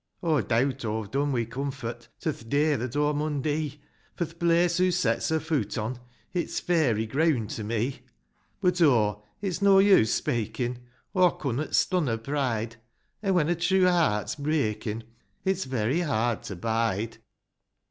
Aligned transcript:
IV." 0.23 0.23
Aw 0.29 0.41
deawt' 0.41 0.83
aw've 0.83 1.11
done 1.11 1.27
wi 1.27 1.45
comfort 1.45 2.07
To 2.21 2.33
th' 2.33 2.49
day 2.49 2.75
that 2.75 2.95
aw 2.95 3.13
mun 3.13 3.43
dee. 3.43 3.83
For 4.15 4.25
th' 4.25 4.39
place 4.39 4.77
hoo 4.79 4.89
sets 4.89 5.29
her 5.29 5.39
fuut 5.39 5.77
on, 5.77 5.99
It's 6.33 6.59
fairy 6.59 7.05
greawnd^ 7.05 7.49
to 7.57 7.63
me; 7.63 7.99
But, 8.61 8.81
oh, 8.81 9.23
it's 9.41 9.61
no 9.61 9.77
use 9.77 10.11
speykin', 10.19 10.79
Aw 11.13 11.29
connut 11.37 11.75
ston 11.75 12.07
her 12.07 12.17
pride; 12.17 12.77
An' 13.21 13.35
when 13.35 13.47
a 13.47 13.53
true 13.53 13.85
heart's 13.85 14.33
breykin' 14.35 15.03
It's 15.45 15.65
very 15.65 15.99
hard 15.99 16.41
to 16.45 16.55
bide 16.55 17.19